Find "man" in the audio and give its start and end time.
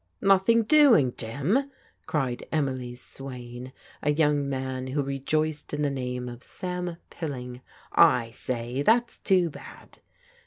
4.49-4.87